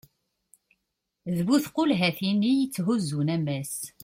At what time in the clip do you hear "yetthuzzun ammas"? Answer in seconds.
2.55-3.73